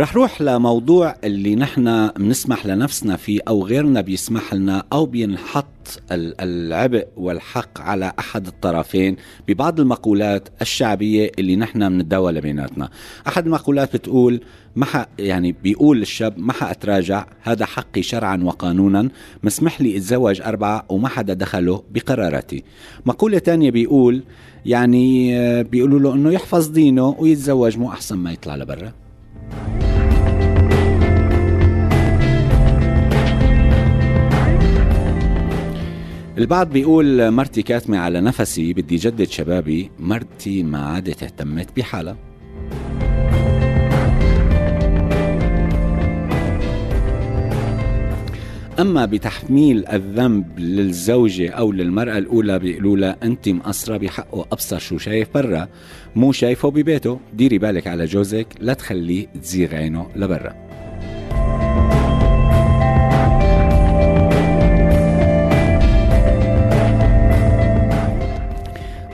رح 0.00 0.14
روح 0.16 0.42
لموضوع 0.42 1.14
اللي 1.24 1.54
نحن 1.56 2.08
بنسمح 2.08 2.66
لنفسنا 2.66 3.16
فيه 3.16 3.40
أو 3.48 3.64
غيرنا 3.66 4.00
بيسمح 4.00 4.54
لنا 4.54 4.84
أو 4.92 5.06
بينحط 5.06 5.66
ال- 6.12 6.40
العبء 6.40 7.06
والحق 7.16 7.80
على 7.80 8.12
أحد 8.18 8.46
الطرفين 8.46 9.16
ببعض 9.48 9.80
المقولات 9.80 10.48
الشعبية 10.62 11.30
اللي 11.38 11.56
نحن 11.56 11.88
بنتداولها 11.88 12.40
بيناتنا. 12.40 12.90
أحد 13.28 13.46
المقولات 13.46 13.96
بتقول 13.96 14.40
ما 14.76 15.06
يعني 15.18 15.52
بيقول 15.52 16.02
الشاب 16.02 16.38
ما 16.38 16.52
حاتراجع 16.52 17.26
هذا 17.42 17.66
حقي 17.66 18.02
شرعا 18.02 18.36
وقانونا 18.44 19.08
مسمح 19.42 19.80
لي 19.80 19.96
أتزوج 19.96 20.40
أربعة 20.40 20.84
وما 20.88 21.08
حدا 21.08 21.34
دخله 21.34 21.82
بقراراتي. 21.90 22.64
مقولة 23.06 23.38
تانية 23.38 23.70
بيقول 23.70 24.22
يعني 24.66 25.38
آه، 25.38 25.62
بيقولوا 25.62 26.00
له 26.00 26.14
إنه 26.14 26.32
يحفظ 26.32 26.66
دينه 26.68 27.16
ويتزوج 27.18 27.78
مو 27.78 27.90
أحسن 27.90 28.16
ما 28.18 28.32
يطلع 28.32 28.56
لبرا. 28.56 28.92
البعض 36.38 36.70
بيقول 36.70 37.30
مرتي 37.30 37.62
كاتمة 37.62 37.98
على 37.98 38.20
نفسي 38.20 38.72
بدي 38.72 38.96
جدد 38.96 39.28
شبابي. 39.28 39.90
مرتي 39.98 40.62
ما 40.62 40.78
عادت 40.78 41.22
اهتمت 41.22 41.76
بحالها. 41.76 42.16
أما 48.78 49.04
بتحميل 49.04 49.86
الذنب 49.86 50.58
للزوجة 50.58 51.50
أو 51.50 51.72
للمرأة 51.72 52.18
الأولى 52.18 52.58
بيقولوا 52.58 52.96
لها 52.96 53.16
أنت 53.22 53.48
مقصرة 53.48 53.96
بحقه. 53.96 54.46
أبصر 54.52 54.78
شو 54.78 54.98
شايف 54.98 55.28
برا 55.34 55.68
مو 56.16 56.32
شايفه 56.32 56.70
ببيته. 56.70 57.20
ديري 57.34 57.58
بالك 57.58 57.86
على 57.86 58.04
جوزك 58.04 58.46
لا 58.60 58.72
تخليه 58.72 59.26
تزيغ 59.42 59.74
عينه 59.74 60.06
لبرا. 60.16 60.67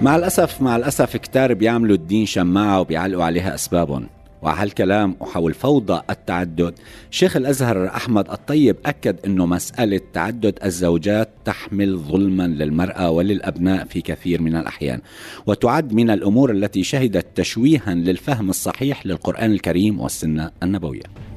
مع 0.04 0.16
الأسف 0.16 0.62
مع 0.62 0.76
الأسف 0.76 1.16
كتار 1.16 1.54
بيعملوا 1.54 1.96
الدين 1.96 2.26
شماعة 2.26 2.80
وبيعلقوا 2.80 3.24
عليها 3.24 3.54
أسبابهم. 3.54 4.06
وعلى 4.42 4.60
هالكلام 4.60 5.16
وحول 5.20 5.54
فوضى 5.54 6.00
التعدد 6.10 6.74
شيخ 7.10 7.36
الأزهر 7.36 7.86
أحمد 7.86 8.30
الطيب 8.30 8.76
أكد 8.86 9.16
أنه 9.26 9.46
مسألة 9.46 10.00
تعدد 10.12 10.58
الزوجات 10.64 11.28
تحمل 11.44 11.98
ظلما 11.98 12.46
للمرأة 12.46 13.10
وللأبناء 13.10 13.84
في 13.84 14.00
كثير 14.00 14.42
من 14.42 14.56
الأحيان. 14.56 15.00
وتعد 15.46 15.92
من 15.92 16.10
الأمور 16.10 16.50
التي 16.50 16.82
شهدت 16.82 17.26
تشويها 17.34 17.94
للفهم 17.94 18.50
الصحيح 18.50 19.06
للقرآن 19.06 19.52
الكريم 19.52 20.00
والسنة 20.00 20.50
النبوية. 20.62 21.33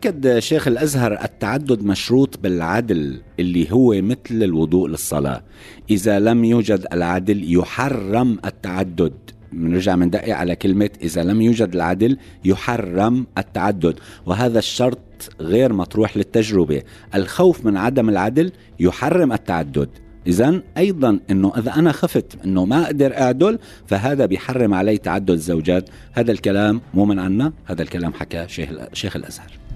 أكد 0.00 0.38
شيخ 0.38 0.68
الأزهر 0.68 1.24
التعدد 1.24 1.82
مشروط 1.82 2.38
بالعدل 2.42 3.20
اللي 3.40 3.72
هو 3.72 4.02
مثل 4.02 4.18
الوضوء 4.42 4.88
للصلاة. 4.88 5.42
إذا 5.90 6.18
لم 6.18 6.44
يوجد 6.44 6.86
العدل 6.92 7.54
يحرم 7.54 8.38
التعدد. 8.44 9.12
بنرجع 9.52 9.96
مندقق 9.96 10.34
على 10.34 10.56
كلمة 10.56 10.90
إذا 11.02 11.22
لم 11.22 11.42
يوجد 11.42 11.74
العدل 11.74 12.16
يحرم 12.44 13.26
التعدد. 13.38 13.94
وهذا 14.26 14.58
الشرط 14.58 14.98
غير 15.40 15.72
مطروح 15.72 16.16
للتجربة. 16.16 16.82
الخوف 17.14 17.64
من 17.66 17.76
عدم 17.76 18.08
العدل 18.08 18.52
يحرم 18.80 19.32
التعدد. 19.32 19.88
إذا 20.26 20.62
أيضا 20.76 21.18
أنه 21.30 21.52
إذا 21.58 21.74
أنا 21.74 21.92
خفت 21.92 22.44
أنه 22.44 22.64
ما 22.64 22.84
أقدر 22.84 23.18
أعدل 23.18 23.58
فهذا 23.86 24.26
بيحرم 24.26 24.74
علي 24.74 24.98
تعدد 24.98 25.30
الزوجات. 25.30 25.88
هذا 26.12 26.32
الكلام 26.32 26.80
مو 26.94 27.04
من 27.04 27.18
عنا 27.18 27.52
هذا 27.64 27.82
الكلام 27.82 28.12
حكى 28.12 28.46
شيخ 28.92 29.16
الأزهر. 29.16 29.69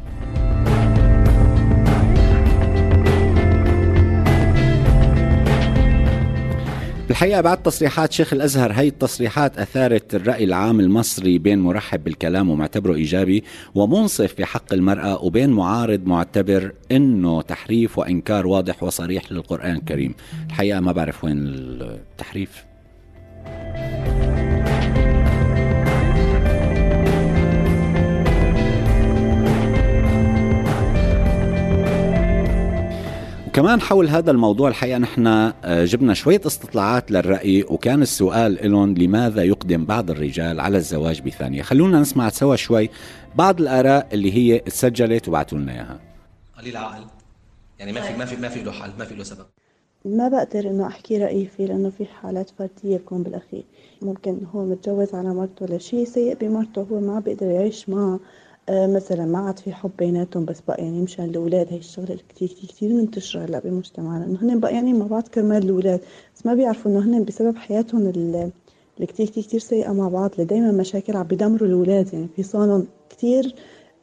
بالحقيقة 7.09 7.40
بعد 7.40 7.62
تصريحات 7.62 8.12
شيخ 8.12 8.33
الأزهر 8.33 8.73
هي 8.73 8.88
التصريحات 8.88 9.59
أثارت 9.59 10.14
الرأي 10.14 10.45
العام 10.45 10.81
المصري 10.81 11.38
بين 11.38 11.59
مرحب 11.59 12.05
بالكلام 12.05 12.51
ومعتبره 12.51 12.95
إيجابي 12.95 13.45
ومنصف 13.75 14.35
في 14.35 14.45
حق 14.45 14.73
المرأة 14.73 15.25
وبين 15.25 15.51
معارض 15.51 16.07
معتبر 16.07 16.73
أنه 16.93 17.43
تحريف 17.43 17.99
وإنكار 17.99 18.47
واضح 18.47 18.83
وصريح 18.83 19.33
للقرآن 19.33 19.77
الكريم. 19.77 20.14
الحقيقة 20.47 20.81
ما 20.81 20.93
بعرف 20.93 21.25
وين 21.25 21.38
التحريف. 21.38 22.64
وكمان 33.55 33.81
حول 33.81 34.09
هذا 34.09 34.31
الموضوع 34.31 34.69
الحقيقة 34.69 34.99
نحن 34.99 35.27
آه، 35.27 35.85
جبنا 35.85 36.14
شوية 36.14 36.40
استطلاعات 36.47 37.11
للرأي 37.11 37.62
وكان 37.62 38.03
السؤال 38.03 38.71
لهم 38.71 38.95
لماذا 38.95 39.43
يقدم 39.43 39.85
بعض 39.85 40.11
الرجال 40.11 40.61
على 40.61 40.77
الزواج 40.77 41.21
بثانية. 41.21 41.62
خلونا 41.62 42.01
نسمع 42.01 42.29
سوا 42.29 42.57
شوي 42.57 42.90
بعض 43.35 43.61
الآراء 43.61 44.09
اللي 44.12 44.33
هي 44.33 44.57
اتسجلت 44.57 45.29
وبعتوا 45.29 45.59
لنا 45.59 45.73
إياها. 45.73 46.01
قليل 46.59 46.77
عقل. 46.77 47.05
يعني 47.79 47.93
ما 47.93 48.01
في 48.01 48.17
ما 48.19 48.25
في 48.25 48.37
ما 48.37 48.49
في 48.49 48.62
له 48.62 48.73
حل 48.73 48.90
ما 48.99 49.05
في 49.05 49.14
له 49.14 49.25
سبب. 49.25 49.47
ما 50.05 50.29
بقدر 50.29 50.71
إنه 50.71 50.87
أحكي 50.87 51.19
رأيي 51.19 51.47
فيه 51.57 51.67
لأنه 51.67 51.90
في 51.99 52.05
حالات 52.05 52.51
فردية 52.59 52.97
بكون 52.97 53.23
بالأخير. 53.23 53.64
ممكن 54.03 54.38
هو 54.55 54.64
متجوز 54.64 55.14
على 55.14 55.29
مرته 55.29 55.67
لشيء 55.67 56.05
سيء 56.05 56.37
بمرته 56.40 56.87
هو 56.93 57.01
ما 57.01 57.21
بيقدر 57.21 57.47
يعيش 57.47 57.88
معها 57.88 58.19
مثلا 58.70 59.24
ما 59.24 59.38
عاد 59.38 59.59
في 59.59 59.72
حب 59.72 59.90
بيناتهم 59.98 60.44
بس 60.44 60.61
بقى 60.68 60.83
يعني 60.83 61.00
مشان 61.03 61.24
الأولاد 61.24 61.66
هي 61.70 61.77
الشغله 61.79 62.18
كتير 62.29 62.48
كتير 62.48 62.68
كتير 62.68 62.92
منتشرة 62.92 63.44
هلأ 63.44 63.59
بمجتمعنا 63.59 64.24
إنه 64.24 64.38
هن 64.42 64.61
بقى 64.61 64.74
يعني 64.74 64.92
مع 64.92 65.07
بعض 65.07 65.29
كرمال 65.29 65.64
الأولاد. 65.64 66.00
بس 66.37 66.46
ما 66.46 66.55
بيعرفوا 66.55 66.90
إنه 66.90 67.00
هن 67.00 67.24
بسبب 67.24 67.57
حياتهم 67.57 68.07
ال- 68.07 68.50
اللي 68.96 69.07
كتير 69.07 69.27
كتير 69.27 69.42
كتير 69.42 69.61
سيئة 69.61 69.92
مع 69.92 70.09
بعض 70.09 70.31
اللي 70.33 70.44
دايما 70.44 70.72
مشاكل 70.72 71.16
عم 71.16 71.22
بيدمروا 71.22 71.68
الأولاد. 71.68 72.14
يعني 72.14 72.29
في 72.37 72.42
صانهم 72.42 72.87
كتير 73.11 73.55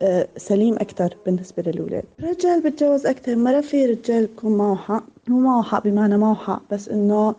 آه، 0.02 0.28
سليم 0.38 0.76
أكتر 0.76 1.18
بالنسبة 1.26 1.64
للأولاد. 1.68 2.04
الرجال 2.20 2.62
بتجوز 2.64 3.06
أكتر 3.06 3.36
مرة 3.36 3.62
في 3.62 3.86
رجال 3.86 4.26
بكون 4.26 4.58
معه 4.58 4.76
حق. 4.76 5.04
هو 5.32 5.36
معه 5.38 5.64
حق 5.64 5.84
بمعنى 5.84 6.18
معه 6.18 6.36
حق 6.36 6.62
بس 6.74 6.90
إنه 6.90 7.36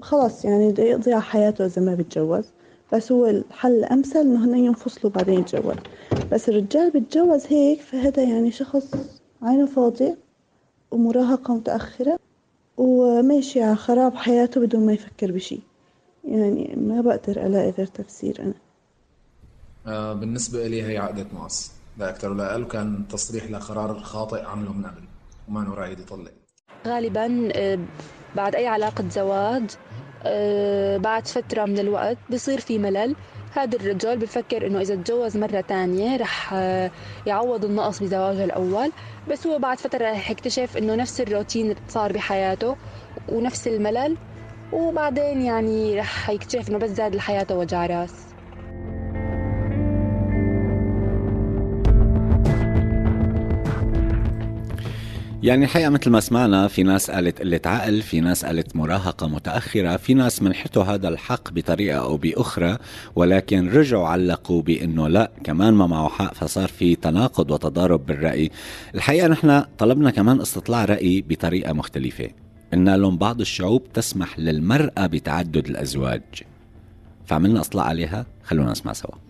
خلص 0.00 0.44
يعني 0.44 0.68
بده 0.72 0.82
يقضي 0.82 1.12
على 1.12 1.22
حياته 1.22 1.66
إذا 1.66 1.82
ما 1.82 1.94
بيتجوز 1.94 2.44
بس 2.92 3.12
هو 3.12 3.26
الحل 3.26 3.72
الأمثل 3.72 4.18
إنه 4.20 4.44
هن 4.44 4.54
ينفصلوا 4.54 5.12
بعدين 5.12 5.34
يتجوز. 5.40 5.74
بس 6.32 6.48
الرجال 6.48 6.90
بيتجوز 6.90 7.46
هيك 7.46 7.80
فهذا 7.80 8.22
يعني 8.22 8.52
شخص 8.52 8.94
عينه 9.42 9.66
فاضي 9.66 10.14
ومراهقة 10.90 11.54
متأخرة 11.54 12.18
وماشي 12.76 13.62
على 13.62 13.76
خراب 13.76 14.14
حياته 14.14 14.60
بدون 14.60 14.86
ما 14.86 14.92
يفكر 14.92 15.32
بشي. 15.32 15.60
يعني 16.24 16.74
ما 16.76 17.00
بقدر 17.00 17.46
ألاقي 17.46 17.70
غير 17.70 17.86
تفسير 17.86 18.42
أنا. 18.42 18.54
آه 19.86 20.12
بالنسبة 20.12 20.66
لي 20.66 20.82
هي 20.82 20.98
عقدة 20.98 21.26
مقص 21.32 21.72
لا 21.98 22.10
أكثر 22.10 22.30
ولا 22.30 22.52
أقل 22.52 22.62
وكان 22.62 23.08
تصريح 23.08 23.50
لقرار 23.50 24.00
خاطئ 24.00 24.42
عمله 24.42 24.72
من 24.72 24.86
قبل 24.86 25.02
وما 25.48 25.60
له 25.60 25.86
يطلق 25.86 26.32
غالبا 26.86 27.48
آه، 27.54 27.78
بعد 28.36 28.54
أي 28.54 28.66
علاقة 28.66 29.08
زواج 29.08 29.70
آه، 30.24 30.96
بعد 30.96 31.26
فترة 31.26 31.64
من 31.64 31.78
الوقت 31.78 32.16
بصير 32.32 32.60
في 32.60 32.78
ملل. 32.78 33.16
هذا 33.54 33.76
الرجال 33.76 34.18
بفكر 34.18 34.66
إنه 34.66 34.80
إذا 34.80 34.94
تجوز 34.94 35.36
مرة 35.36 35.60
تانية 35.60 36.16
رح 36.16 36.50
آه، 36.54 36.90
يعوض 37.26 37.64
النقص 37.64 38.02
بزواجه 38.02 38.44
الأول. 38.44 38.92
بس 39.30 39.46
هو 39.46 39.58
بعد 39.58 39.78
فترة 39.78 40.10
رح 40.10 40.30
يكتشف 40.30 40.76
إنه 40.76 40.94
نفس 40.94 41.20
الروتين 41.20 41.74
صار 41.88 42.12
بحياته 42.12 42.76
ونفس 43.28 43.68
الملل. 43.68 44.16
وبعدين 44.72 45.42
يعني 45.42 45.98
رح 45.98 46.30
يكتشف 46.30 46.68
إنه 46.68 46.78
بس 46.78 46.90
زاد 46.90 47.14
لحياته 47.16 47.56
وجع 47.56 47.86
راس. 47.86 48.29
يعني 55.42 55.64
الحقيقة 55.64 55.90
مثل 55.90 56.10
ما 56.10 56.20
سمعنا 56.20 56.68
في 56.68 56.82
ناس 56.82 57.10
قالت 57.10 57.38
قلة 57.38 57.60
عقل 57.66 58.02
في 58.02 58.20
ناس 58.20 58.44
قالت 58.44 58.76
مراهقة 58.76 59.28
متأخرة 59.28 59.96
في 59.96 60.14
ناس 60.14 60.42
منحتوا 60.42 60.84
هذا 60.84 61.08
الحق 61.08 61.50
بطريقة 61.52 61.98
أو 61.98 62.16
بأخرى 62.16 62.78
ولكن 63.16 63.68
رجعوا 63.68 64.08
علقوا 64.08 64.62
بأنه 64.62 65.08
لا 65.08 65.30
كمان 65.44 65.74
ما 65.74 65.86
معه 65.86 66.08
حق 66.08 66.34
فصار 66.34 66.68
في 66.68 66.96
تناقض 66.96 67.50
وتضارب 67.50 68.06
بالرأي. 68.06 68.50
الحقيقة 68.94 69.28
نحن 69.28 69.64
طلبنا 69.78 70.10
كمان 70.10 70.40
استطلاع 70.40 70.84
رأي 70.84 71.24
بطريقة 71.28 71.72
مختلفة. 71.72 72.28
قلنا 72.72 72.96
لهم 72.96 73.16
بعض 73.18 73.40
الشعوب 73.40 73.92
تسمح 73.92 74.38
للمرأة 74.38 75.06
بتعدد 75.06 75.68
الأزواج. 75.68 76.22
فعملنا 77.26 77.60
اطلاع 77.60 77.84
عليها؟ 77.84 78.26
خلونا 78.44 78.70
نسمع 78.70 78.92
سوا. 78.92 79.29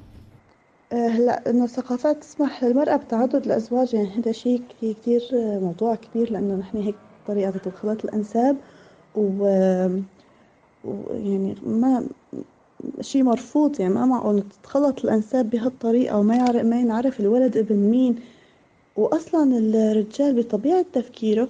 هلا 0.92 1.50
إنه 1.50 1.64
الثقافات 1.64 2.20
تسمح 2.22 2.64
للمرأة 2.64 2.96
بتعدد 2.96 3.46
الأزواج 3.46 3.94
يعني 3.94 4.09
هذا 4.09 4.33
شيء 4.33 4.62
كتير 4.68 4.92
كتير 4.92 5.22
آه، 5.33 5.59
موضوع 5.59 5.94
كبير 5.94 6.33
لأنه 6.33 6.55
نحن 6.55 6.79
هيك 6.79 6.94
طريقة 7.26 7.50
تتخلط 7.50 8.05
الأنساب 8.05 8.57
و 9.16 9.44
ويعني 10.85 11.55
ما 11.66 12.07
شيء 13.00 13.22
مرفوض 13.22 13.81
يعني 13.81 13.94
ما 13.94 14.07
معقول 14.07 14.42
تتخلط 14.42 15.05
الأنساب 15.05 15.50
بهالطريقة 15.50 16.18
وما 16.18 16.37
يعرف 16.37 16.64
ما 16.64 16.81
ينعرف 16.81 17.20
الولد 17.20 17.57
ابن 17.57 17.76
مين. 17.76 18.16
وأصلا 18.96 19.59
الرجال 19.59 20.42
بطبيعة 20.42 20.85
تفكيره 20.92 21.48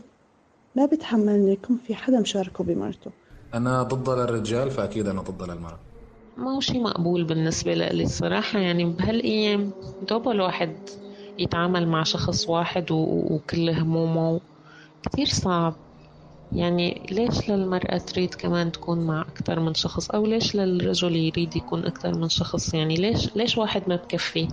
ما 0.76 0.86
بيتحمل 0.86 1.28
إنه 1.28 1.50
يكون 1.50 1.78
في 1.86 1.94
حدا 1.94 2.20
مشاركه 2.20 2.64
بمرته. 2.64 3.10
أنا 3.54 3.82
ضد 3.82 4.08
للرجال 4.10 4.70
فأكيد 4.70 5.08
أنا 5.08 5.22
ضد 5.22 5.50
للمرأة 5.50 5.78
ما 6.40 6.50
هو 6.56 6.60
شيء 6.60 6.82
مقبول 6.82 7.24
بالنسبة 7.24 7.74
لي 7.74 8.02
الصراحة. 8.04 8.58
يعني 8.58 8.84
بهالأيام 8.84 9.72
دوبا 10.02 10.32
الواحد 10.32 10.76
يتعامل 11.38 11.88
مع 11.88 12.02
شخص 12.02 12.48
واحد 12.48 12.90
و- 12.92 13.26
وكل 13.30 13.70
همومه 13.70 14.40
كتير 15.02 15.26
صعب. 15.26 15.74
يعني 16.52 17.06
ليش 17.10 17.50
للمرأة 17.50 17.98
تريد 17.98 18.34
كمان 18.34 18.72
تكون 18.72 19.06
مع 19.06 19.20
أكثر 19.20 19.60
من 19.60 19.74
شخص؟ 19.74 20.10
أو 20.10 20.26
ليش 20.26 20.54
للرجل 20.54 21.16
يريد 21.16 21.56
يكون 21.56 21.84
أكثر 21.86 22.18
من 22.18 22.28
شخص؟ 22.28 22.74
يعني 22.74 22.94
ليش 22.94 23.36
ليش 23.36 23.58
واحد 23.58 23.82
ما 23.88 23.96
بكفي؟ 23.96 24.48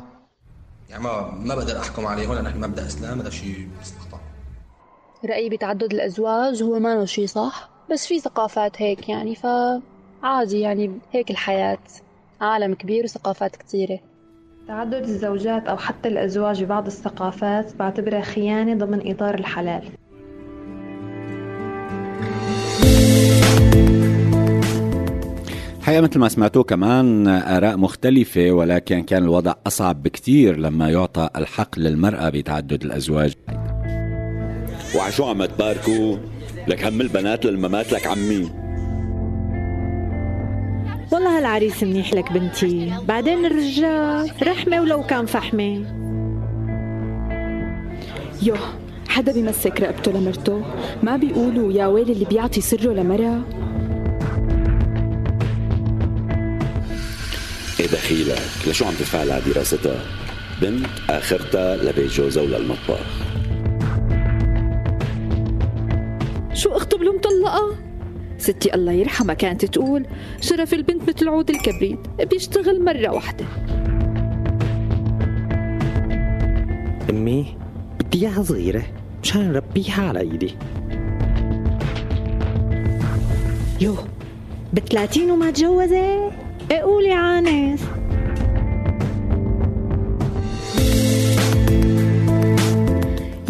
يعني 0.90 1.04
ما 1.04 1.32
ما 1.36 1.56
بقدر 1.56 1.80
أحكم 1.80 2.06
عليه 2.06 2.28
هون 2.28 2.42
نحن 2.44 2.60
مبدأ 2.60 2.86
إسلام 2.86 3.20
هذا 3.20 3.30
شيء 3.30 3.68
مستقطع 3.82 4.18
رأيي 5.26 5.50
بتعدد 5.50 5.94
الأزواج 5.94 6.64
هو 6.64 6.80
ما 6.80 7.06
شي 7.06 7.28
صح 7.28 7.70
بس 7.92 8.08
في 8.08 8.20
ثقافات 8.20 8.82
هيك 8.82 9.10
يعني 9.10 9.36
فعادي 10.22 10.60
يعني 10.60 10.92
هيك 11.12 11.32
الحياة. 11.32 11.78
عالم 12.42 12.74
كبير 12.74 13.04
وثقافات 13.04 13.56
كتيرة. 13.56 14.00
تعدد 14.68 15.04
الزوجات 15.04 15.68
أو 15.68 15.78
حتى 15.78 16.10
الأزواج 16.10 16.64
ببعض 16.64 16.86
الثقافات 16.86 17.76
بعتبرها 17.76 18.22
خيانة 18.22 18.86
ضمن 18.86 19.12
إطار 19.12 19.36
الحلال. 19.36 19.84
الحقيقة 25.78 26.02
مثل 26.02 26.20
ما 26.20 26.30
سمعتوا 26.30 26.64
كمان 26.64 27.28
آراء 27.28 27.78
مختلفة 27.78 28.52
ولكن 28.52 29.04
كان 29.04 29.24
الوضع 29.24 29.54
أصعب 29.68 30.04
بكتير 30.04 30.58
لما 30.58 30.90
يعطى 30.90 31.30
الحق 31.36 31.80
للمرأة 31.80 32.30
بتعدد 32.30 32.84
الأزواج. 32.84 33.34
وعشو 34.96 35.26
عم 35.26 35.46
تباركوا؟ 35.46 36.18
لك 36.68 36.86
هم 36.86 37.02
البنات 37.02 37.46
للممات 37.46 37.94
لك 37.94 38.08
عمي. 38.08 38.67
والله 41.12 41.38
هالعريس 41.38 41.84
منيح 41.84 42.14
لك 42.14 42.32
بنتي. 42.32 42.94
بعدين 43.08 43.46
الرجال 43.46 44.32
رحمة 44.44 44.82
ولو 44.82 45.04
كان 45.04 45.26
فحمة. 45.26 45.86
يوه 48.42 48.60
حدا 49.08 49.32
بيمسك 49.34 49.82
رقبته 49.82 50.12
لمرته؟ 50.12 50.62
ما 51.04 51.18
بيقولوا 51.18 51.74
يا 51.74 51.88
ويلي 51.88 52.12
اللي 52.14 52.26
بيعطي 52.26 52.62
سره 52.62 52.94
لمرة 52.94 53.48
إيه 57.80 57.88
دخيلك 57.88 58.42
لشو 58.68 58.86
عم 58.86 58.94
تدفع 58.94 59.20
على 59.20 59.42
دراستها 59.46 60.02
بنت 60.62 60.86
آخرتها 61.10 61.78
لبيت 61.78 62.12
جوزها 62.12 62.44
وللمطبخ. 62.44 63.37
ستي 68.48 68.76
الله 68.76 68.92
يرحمها 68.92 69.34
كانت 69.34 69.66
تقول 69.66 70.06
شرف 70.42 70.74
البنت 70.74 71.10
مثل 71.10 71.28
عود 71.28 71.50
الكبريت 71.50 72.00
بيشتغل 72.30 72.84
مرة 72.84 73.10
واحدة. 73.10 73.46
أمي 77.10 77.56
بدي 78.00 78.22
إياها 78.22 78.44
صغيرة 78.44 78.84
مشان 79.24 79.52
نربيها 79.52 80.08
على 80.08 80.20
إيدي. 80.20 80.56
يوه 83.82 84.08
بثلاثين 84.74 85.32
وما 85.32 85.52
تجوزت؟ 85.52 85.94
إيه 86.72 86.80
قولي 86.82 87.12
عانس. 87.12 87.82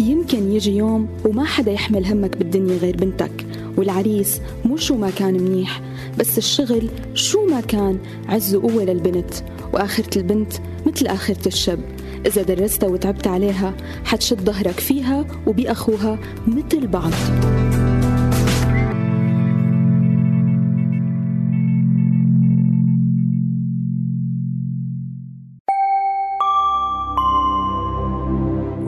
يمكن 0.00 0.52
يجي 0.52 0.76
يوم 0.76 1.08
وما 1.24 1.44
حدا 1.44 1.72
يحمل 1.72 2.06
همك 2.06 2.36
بالدنيا 2.36 2.76
غير 2.76 2.96
بنتك. 2.96 3.47
والعريس 3.78 4.40
مو 4.64 4.76
شو 4.76 4.96
ما 4.96 5.10
كان 5.10 5.34
منيح 5.34 5.80
بس 6.18 6.38
الشغل 6.38 6.90
شو 7.14 7.46
ما 7.46 7.60
كان 7.60 7.98
عز 8.28 8.54
وقوة 8.54 8.84
للبنت 8.84 9.34
وآخرة 9.72 10.18
البنت 10.18 10.52
مثل 10.86 11.06
آخرة 11.06 11.48
الشب 11.48 11.78
إذا 12.26 12.42
درستها 12.42 12.88
وتعبت 12.88 13.26
عليها 13.26 13.74
حتشد 14.04 14.40
ظهرك 14.40 14.80
فيها 14.80 15.24
وبأخوها 15.46 16.18
مثل 16.46 16.86
بعض. 16.86 17.12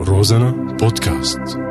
روزانا 0.07 0.77
بودكاست. 0.81 1.70